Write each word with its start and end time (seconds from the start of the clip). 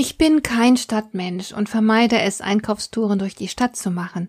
Ich 0.00 0.16
bin 0.16 0.44
kein 0.44 0.76
Stadtmensch 0.76 1.52
und 1.52 1.68
vermeide 1.68 2.20
es, 2.20 2.40
Einkaufstouren 2.40 3.18
durch 3.18 3.34
die 3.34 3.48
Stadt 3.48 3.74
zu 3.74 3.90
machen. 3.90 4.28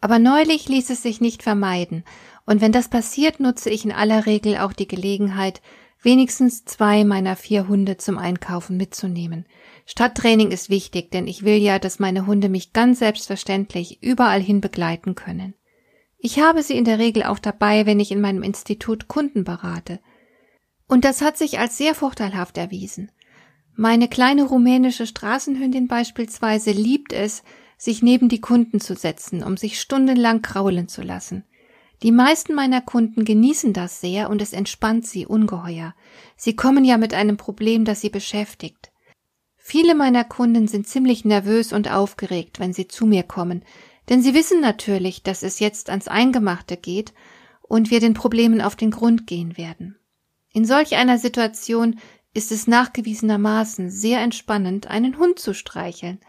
Aber 0.00 0.18
neulich 0.18 0.66
ließ 0.66 0.88
es 0.88 1.02
sich 1.02 1.20
nicht 1.20 1.42
vermeiden, 1.42 2.04
und 2.46 2.62
wenn 2.62 2.72
das 2.72 2.88
passiert, 2.88 3.38
nutze 3.38 3.68
ich 3.68 3.84
in 3.84 3.92
aller 3.92 4.24
Regel 4.24 4.56
auch 4.56 4.72
die 4.72 4.88
Gelegenheit, 4.88 5.60
wenigstens 6.00 6.64
zwei 6.64 7.04
meiner 7.04 7.36
vier 7.36 7.68
Hunde 7.68 7.98
zum 7.98 8.16
Einkaufen 8.16 8.78
mitzunehmen. 8.78 9.44
Stadttraining 9.84 10.52
ist 10.52 10.70
wichtig, 10.70 11.10
denn 11.10 11.26
ich 11.26 11.42
will 11.42 11.58
ja, 11.58 11.78
dass 11.78 11.98
meine 11.98 12.26
Hunde 12.26 12.48
mich 12.48 12.72
ganz 12.72 13.00
selbstverständlich 13.00 14.02
überall 14.02 14.40
hin 14.40 14.62
begleiten 14.62 15.16
können. 15.16 15.52
Ich 16.16 16.40
habe 16.40 16.62
sie 16.62 16.78
in 16.78 16.86
der 16.86 16.98
Regel 16.98 17.24
auch 17.24 17.38
dabei, 17.38 17.84
wenn 17.84 18.00
ich 18.00 18.10
in 18.10 18.22
meinem 18.22 18.42
Institut 18.42 19.06
Kunden 19.06 19.44
berate. 19.44 20.00
Und 20.88 21.04
das 21.04 21.20
hat 21.20 21.36
sich 21.36 21.58
als 21.58 21.76
sehr 21.76 21.94
vorteilhaft 21.94 22.56
erwiesen. 22.56 23.10
Meine 23.74 24.08
kleine 24.08 24.44
rumänische 24.44 25.06
Straßenhündin 25.06 25.88
beispielsweise 25.88 26.70
liebt 26.72 27.12
es, 27.12 27.42
sich 27.78 28.02
neben 28.02 28.28
die 28.28 28.40
Kunden 28.40 28.80
zu 28.80 28.94
setzen, 28.94 29.42
um 29.42 29.56
sich 29.56 29.80
stundenlang 29.80 30.42
kraulen 30.42 30.88
zu 30.88 31.02
lassen. 31.02 31.44
Die 32.02 32.12
meisten 32.12 32.54
meiner 32.54 32.80
Kunden 32.80 33.24
genießen 33.24 33.72
das 33.72 34.00
sehr 34.00 34.30
und 34.30 34.40
es 34.40 34.52
entspannt 34.52 35.06
sie 35.06 35.26
ungeheuer. 35.26 35.94
Sie 36.36 36.56
kommen 36.56 36.84
ja 36.84 36.98
mit 36.98 37.14
einem 37.14 37.36
Problem, 37.36 37.84
das 37.84 38.00
sie 38.00 38.10
beschäftigt. 38.10 38.90
Viele 39.56 39.94
meiner 39.94 40.24
Kunden 40.24 40.66
sind 40.66 40.88
ziemlich 40.88 41.24
nervös 41.24 41.72
und 41.72 41.90
aufgeregt, 41.90 42.58
wenn 42.58 42.72
sie 42.72 42.88
zu 42.88 43.06
mir 43.06 43.22
kommen, 43.22 43.64
denn 44.08 44.22
sie 44.22 44.34
wissen 44.34 44.60
natürlich, 44.60 45.22
dass 45.22 45.42
es 45.42 45.60
jetzt 45.60 45.90
ans 45.90 46.08
Eingemachte 46.08 46.76
geht 46.76 47.12
und 47.62 47.90
wir 47.90 48.00
den 48.00 48.14
Problemen 48.14 48.60
auf 48.60 48.76
den 48.76 48.90
Grund 48.90 49.26
gehen 49.26 49.56
werden. 49.56 49.96
In 50.52 50.64
solch 50.64 50.96
einer 50.96 51.18
Situation 51.18 52.00
ist 52.32 52.52
es 52.52 52.66
nachgewiesenermaßen 52.66 53.90
sehr 53.90 54.20
entspannend, 54.20 54.86
einen 54.86 55.18
Hund 55.18 55.38
zu 55.38 55.54
streicheln. 55.54 56.20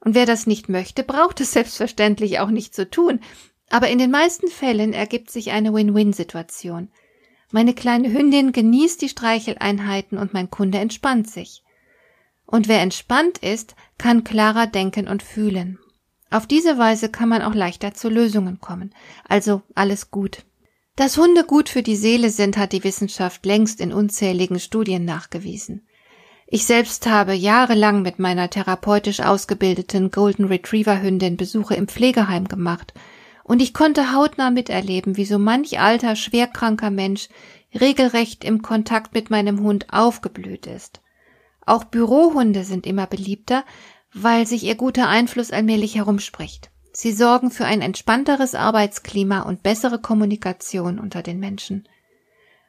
Und 0.00 0.14
wer 0.14 0.26
das 0.26 0.46
nicht 0.46 0.68
möchte, 0.68 1.04
braucht 1.04 1.40
es 1.40 1.52
selbstverständlich 1.52 2.40
auch 2.40 2.50
nicht 2.50 2.74
zu 2.74 2.88
tun, 2.88 3.20
aber 3.70 3.88
in 3.88 3.98
den 3.98 4.10
meisten 4.10 4.48
Fällen 4.48 4.92
ergibt 4.92 5.30
sich 5.30 5.50
eine 5.50 5.72
Win-Win-Situation. 5.72 6.90
Meine 7.50 7.74
kleine 7.74 8.12
Hündin 8.12 8.52
genießt 8.52 9.00
die 9.00 9.08
Streicheleinheiten 9.08 10.18
und 10.18 10.34
mein 10.34 10.50
Kunde 10.50 10.78
entspannt 10.78 11.30
sich. 11.30 11.62
Und 12.44 12.68
wer 12.68 12.80
entspannt 12.80 13.38
ist, 13.38 13.74
kann 13.98 14.24
klarer 14.24 14.66
denken 14.66 15.08
und 15.08 15.22
fühlen. 15.22 15.78
Auf 16.30 16.46
diese 16.46 16.78
Weise 16.78 17.10
kann 17.10 17.28
man 17.28 17.42
auch 17.42 17.54
leichter 17.54 17.94
zu 17.94 18.08
Lösungen 18.08 18.60
kommen. 18.60 18.94
Also 19.28 19.62
alles 19.74 20.10
gut. 20.10 20.44
Dass 20.96 21.16
Hunde 21.16 21.44
gut 21.44 21.70
für 21.70 21.82
die 21.82 21.96
Seele 21.96 22.28
sind, 22.28 22.58
hat 22.58 22.72
die 22.72 22.84
Wissenschaft 22.84 23.46
längst 23.46 23.80
in 23.80 23.92
unzähligen 23.92 24.60
Studien 24.60 25.04
nachgewiesen. 25.06 25.86
Ich 26.46 26.66
selbst 26.66 27.06
habe 27.06 27.32
jahrelang 27.32 28.02
mit 28.02 28.18
meiner 28.18 28.50
therapeutisch 28.50 29.20
ausgebildeten 29.20 30.10
Golden 30.10 30.44
Retriever 30.44 31.00
Hündin 31.00 31.38
Besuche 31.38 31.74
im 31.74 31.88
Pflegeheim 31.88 32.46
gemacht 32.46 32.92
und 33.44 33.62
ich 33.62 33.72
konnte 33.72 34.12
hautnah 34.14 34.50
miterleben, 34.50 35.16
wie 35.16 35.24
so 35.24 35.38
manch 35.38 35.80
alter, 35.80 36.16
schwerkranker 36.16 36.90
Mensch 36.90 37.28
regelrecht 37.78 38.44
im 38.44 38.60
Kontakt 38.60 39.14
mit 39.14 39.30
meinem 39.30 39.60
Hund 39.60 39.86
aufgeblüht 39.92 40.66
ist. 40.66 41.00
Auch 41.64 41.84
Bürohunde 41.84 42.64
sind 42.64 42.86
immer 42.86 43.06
beliebter, 43.06 43.64
weil 44.12 44.46
sich 44.46 44.64
ihr 44.64 44.74
guter 44.74 45.08
Einfluss 45.08 45.52
allmählich 45.52 45.94
herumspricht. 45.94 46.71
Sie 46.92 47.12
sorgen 47.12 47.50
für 47.50 47.64
ein 47.64 47.80
entspannteres 47.80 48.54
Arbeitsklima 48.54 49.40
und 49.40 49.62
bessere 49.62 49.98
Kommunikation 49.98 50.98
unter 50.98 51.22
den 51.22 51.40
Menschen. 51.40 51.88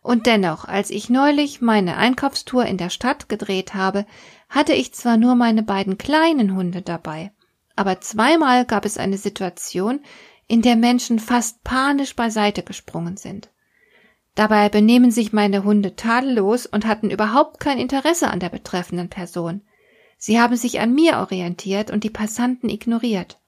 Und 0.01 0.25
dennoch, 0.25 0.66
als 0.66 0.89
ich 0.89 1.09
neulich 1.09 1.61
meine 1.61 1.97
Einkaufstour 1.97 2.66
in 2.66 2.78
der 2.78 2.89
Stadt 2.89 3.29
gedreht 3.29 3.73
habe, 3.73 4.06
hatte 4.50 4.73
ich 4.73 4.94
zwar 4.94 5.17
nur 5.17 5.35
meine 5.35 5.63
beiden 5.63 5.97
kleinen 5.97 6.56
Hunde 6.56 6.81
dabei, 6.81 7.31
aber 7.75 8.01
zweimal 8.01 8.66
gab 8.66 8.85
es 8.85 8.97
eine 8.97 9.17
Situation, 9.17 10.01
in 10.47 10.62
der 10.62 10.75
Menschen 10.75 11.19
fast 11.19 11.63
panisch 11.63 12.16
beiseite 12.16 12.63
gesprungen 12.63 13.17
sind. 13.17 13.50
Dabei 14.35 14.69
benehmen 14.69 15.12
sich 15.12 15.31
meine 15.31 15.63
Hunde 15.63 15.95
tadellos 15.95 16.66
und 16.66 16.85
hatten 16.85 17.09
überhaupt 17.09 17.59
kein 17.59 17.78
Interesse 17.78 18.29
an 18.29 18.39
der 18.39 18.50
betreffenden 18.50 19.09
Person. 19.09 19.62
Sie 20.17 20.39
haben 20.39 20.56
sich 20.56 20.79
an 20.79 20.94
mir 20.94 21.17
orientiert 21.19 21.91
und 21.91 22.03
die 22.03 22.09
Passanten 22.09 22.69
ignoriert. 22.69 23.39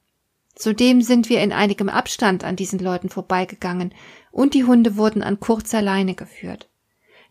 Zudem 0.55 1.01
sind 1.01 1.29
wir 1.29 1.41
in 1.41 1.51
einigem 1.51 1.89
Abstand 1.89 2.43
an 2.43 2.55
diesen 2.55 2.79
Leuten 2.79 3.09
vorbeigegangen 3.09 3.93
und 4.31 4.53
die 4.53 4.63
Hunde 4.63 4.95
wurden 4.95 5.21
an 5.21 5.39
kurzer 5.39 5.81
Leine 5.81 6.15
geführt. 6.15 6.69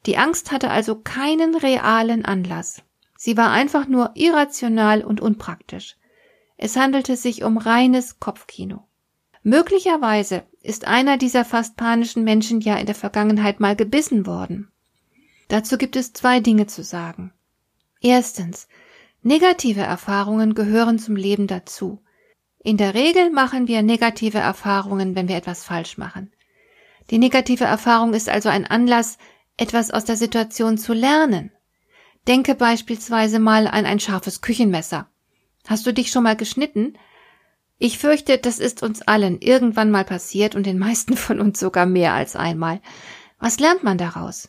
Die 0.06 0.18
Angst 0.18 0.52
hatte 0.52 0.70
also 0.70 0.96
keinen 0.96 1.54
realen 1.54 2.24
Anlass. 2.24 2.82
Sie 3.16 3.36
war 3.38 3.50
einfach 3.50 3.88
nur 3.88 4.10
irrational 4.14 5.02
und 5.02 5.20
unpraktisch. 5.20 5.96
Es 6.58 6.76
handelte 6.76 7.16
sich 7.16 7.42
um 7.42 7.56
reines 7.56 8.20
Kopfkino. 8.20 8.86
Möglicherweise 9.42 10.44
ist 10.62 10.86
einer 10.86 11.16
dieser 11.16 11.44
fast 11.44 11.76
panischen 11.76 12.24
Menschen 12.24 12.60
ja 12.60 12.76
in 12.76 12.86
der 12.86 12.94
Vergangenheit 12.94 13.60
mal 13.60 13.76
gebissen 13.76 14.26
worden. 14.26 14.70
Dazu 15.48 15.78
gibt 15.78 15.96
es 15.96 16.12
zwei 16.12 16.40
Dinge 16.40 16.66
zu 16.66 16.82
sagen. 16.82 17.32
Erstens, 18.00 18.68
negative 19.22 19.82
Erfahrungen 19.82 20.54
gehören 20.54 20.98
zum 20.98 21.16
Leben 21.16 21.46
dazu. 21.46 22.03
In 22.66 22.78
der 22.78 22.94
Regel 22.94 23.30
machen 23.30 23.68
wir 23.68 23.82
negative 23.82 24.38
Erfahrungen, 24.38 25.14
wenn 25.14 25.28
wir 25.28 25.36
etwas 25.36 25.62
falsch 25.62 25.98
machen. 25.98 26.32
Die 27.10 27.18
negative 27.18 27.64
Erfahrung 27.64 28.14
ist 28.14 28.30
also 28.30 28.48
ein 28.48 28.64
Anlass, 28.66 29.18
etwas 29.58 29.90
aus 29.90 30.06
der 30.06 30.16
Situation 30.16 30.78
zu 30.78 30.94
lernen. 30.94 31.52
Denke 32.26 32.54
beispielsweise 32.54 33.38
mal 33.38 33.66
an 33.66 33.84
ein 33.84 34.00
scharfes 34.00 34.40
Küchenmesser. 34.40 35.10
Hast 35.66 35.86
du 35.86 35.92
dich 35.92 36.10
schon 36.10 36.22
mal 36.22 36.36
geschnitten? 36.36 36.94
Ich 37.76 37.98
fürchte, 37.98 38.38
das 38.38 38.58
ist 38.58 38.82
uns 38.82 39.02
allen 39.02 39.42
irgendwann 39.42 39.90
mal 39.90 40.06
passiert 40.06 40.54
und 40.54 40.64
den 40.64 40.78
meisten 40.78 41.16
von 41.18 41.40
uns 41.40 41.60
sogar 41.60 41.84
mehr 41.84 42.14
als 42.14 42.34
einmal. 42.34 42.80
Was 43.38 43.60
lernt 43.60 43.84
man 43.84 43.98
daraus? 43.98 44.48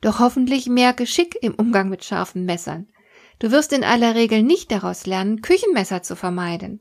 Doch 0.00 0.18
hoffentlich 0.18 0.66
mehr 0.66 0.92
Geschick 0.92 1.36
im 1.40 1.54
Umgang 1.54 1.88
mit 1.88 2.04
scharfen 2.04 2.46
Messern. 2.46 2.88
Du 3.38 3.52
wirst 3.52 3.72
in 3.72 3.84
aller 3.84 4.16
Regel 4.16 4.42
nicht 4.42 4.72
daraus 4.72 5.06
lernen, 5.06 5.40
Küchenmesser 5.40 6.02
zu 6.02 6.16
vermeiden. 6.16 6.80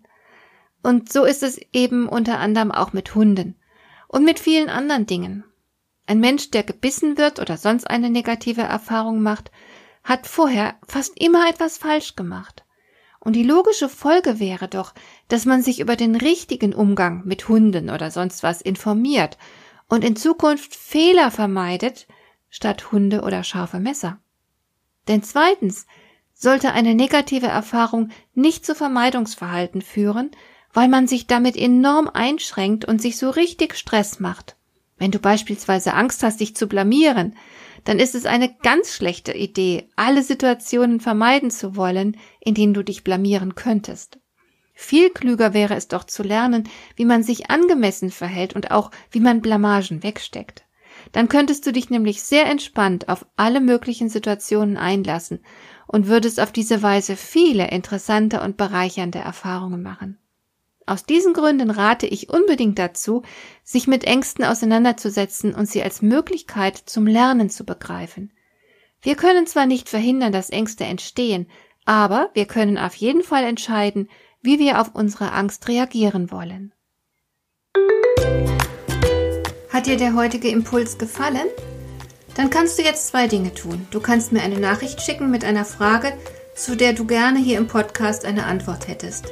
Und 0.83 1.11
so 1.11 1.23
ist 1.23 1.41
es 1.41 1.59
eben 1.71 2.07
unter 2.07 2.39
anderem 2.39 2.71
auch 2.71 2.93
mit 2.93 3.15
Hunden 3.15 3.55
und 4.09 4.25
mit 4.25 4.37
vielen 4.37 4.69
anderen 4.69 5.07
Dingen. 5.07 5.45
Ein 6.05 6.19
Mensch, 6.19 6.51
der 6.51 6.63
gebissen 6.63 7.17
wird 7.17 7.39
oder 7.39 7.57
sonst 7.57 7.89
eine 7.89 8.09
negative 8.09 8.61
Erfahrung 8.61 9.21
macht, 9.23 9.49
hat 10.03 10.27
vorher 10.27 10.75
fast 10.85 11.19
immer 11.19 11.49
etwas 11.49 11.77
falsch 11.77 12.15
gemacht. 12.15 12.65
Und 13.21 13.37
die 13.37 13.43
logische 13.43 13.87
Folge 13.87 14.41
wäre 14.41 14.67
doch, 14.67 14.93
dass 15.29 15.45
man 15.45 15.63
sich 15.63 15.79
über 15.79 15.95
den 15.95 16.17
richtigen 16.17 16.75
Umgang 16.75 17.21
mit 17.23 17.47
Hunden 17.47 17.89
oder 17.89 18.11
sonst 18.11 18.43
was 18.43 18.61
informiert 18.61 19.37
und 19.87 20.03
in 20.03 20.17
Zukunft 20.17 20.75
Fehler 20.75 21.31
vermeidet, 21.31 22.05
statt 22.49 22.91
Hunde 22.91 23.21
oder 23.21 23.45
scharfe 23.45 23.79
Messer. 23.79 24.19
Denn 25.07 25.23
zweitens 25.23 25.87
sollte 26.33 26.73
eine 26.73 26.95
negative 26.95 27.47
Erfahrung 27.47 28.09
nicht 28.33 28.65
zu 28.65 28.75
Vermeidungsverhalten 28.75 29.81
führen, 29.81 30.31
weil 30.73 30.89
man 30.89 31.07
sich 31.07 31.27
damit 31.27 31.55
enorm 31.55 32.09
einschränkt 32.11 32.85
und 32.85 33.01
sich 33.01 33.17
so 33.17 33.29
richtig 33.29 33.75
Stress 33.75 34.19
macht. 34.19 34.55
Wenn 34.97 35.11
du 35.11 35.19
beispielsweise 35.19 35.93
Angst 35.93 36.23
hast, 36.23 36.39
dich 36.39 36.55
zu 36.55 36.67
blamieren, 36.67 37.35
dann 37.83 37.99
ist 37.99 38.15
es 38.15 38.25
eine 38.25 38.53
ganz 38.63 38.95
schlechte 38.95 39.33
Idee, 39.33 39.89
alle 39.95 40.23
Situationen 40.23 40.99
vermeiden 40.99 41.51
zu 41.51 41.75
wollen, 41.75 42.17
in 42.39 42.53
denen 42.53 42.73
du 42.73 42.83
dich 42.83 43.03
blamieren 43.03 43.55
könntest. 43.55 44.19
Viel 44.73 45.09
klüger 45.09 45.53
wäre 45.53 45.75
es 45.75 45.87
doch 45.87 46.03
zu 46.03 46.23
lernen, 46.23 46.69
wie 46.95 47.05
man 47.05 47.23
sich 47.23 47.51
angemessen 47.51 48.09
verhält 48.09 48.55
und 48.55 48.71
auch 48.71 48.91
wie 49.11 49.19
man 49.19 49.41
Blamagen 49.41 50.03
wegsteckt. 50.03 50.63
Dann 51.11 51.27
könntest 51.27 51.67
du 51.67 51.71
dich 51.71 51.89
nämlich 51.89 52.23
sehr 52.23 52.45
entspannt 52.45 53.09
auf 53.09 53.25
alle 53.35 53.61
möglichen 53.61 54.09
Situationen 54.09 54.77
einlassen 54.77 55.43
und 55.85 56.07
würdest 56.07 56.39
auf 56.39 56.51
diese 56.51 56.81
Weise 56.81 57.15
viele 57.15 57.69
interessante 57.69 58.41
und 58.41 58.57
bereichernde 58.57 59.19
Erfahrungen 59.19 59.83
machen. 59.83 60.17
Aus 60.85 61.05
diesen 61.05 61.33
Gründen 61.33 61.69
rate 61.69 62.07
ich 62.07 62.29
unbedingt 62.29 62.77
dazu, 62.77 63.23
sich 63.63 63.87
mit 63.87 64.03
Ängsten 64.03 64.43
auseinanderzusetzen 64.43 65.53
und 65.55 65.69
sie 65.69 65.81
als 65.81 66.01
Möglichkeit 66.01 66.77
zum 66.77 67.07
Lernen 67.07 67.49
zu 67.49 67.65
begreifen. 67.65 68.33
Wir 69.01 69.15
können 69.15 69.47
zwar 69.47 69.65
nicht 69.65 69.89
verhindern, 69.89 70.31
dass 70.31 70.49
Ängste 70.49 70.83
entstehen, 70.83 71.47
aber 71.85 72.29
wir 72.33 72.45
können 72.45 72.77
auf 72.77 72.95
jeden 72.95 73.23
Fall 73.23 73.43
entscheiden, 73.43 74.09
wie 74.41 74.59
wir 74.59 74.81
auf 74.81 74.93
unsere 74.93 75.31
Angst 75.31 75.67
reagieren 75.67 76.31
wollen. 76.31 76.73
Hat 79.69 79.87
dir 79.87 79.97
der 79.97 80.15
heutige 80.15 80.49
Impuls 80.49 80.97
gefallen? 80.97 81.47
Dann 82.35 82.49
kannst 82.49 82.77
du 82.77 82.83
jetzt 82.83 83.07
zwei 83.07 83.27
Dinge 83.27 83.53
tun. 83.53 83.87
Du 83.91 83.99
kannst 83.99 84.31
mir 84.31 84.41
eine 84.41 84.59
Nachricht 84.59 85.01
schicken 85.01 85.31
mit 85.31 85.45
einer 85.45 85.65
Frage, 85.65 86.13
zu 86.55 86.75
der 86.75 86.93
du 86.93 87.05
gerne 87.05 87.39
hier 87.39 87.57
im 87.57 87.67
Podcast 87.67 88.25
eine 88.25 88.45
Antwort 88.45 88.87
hättest. 88.87 89.31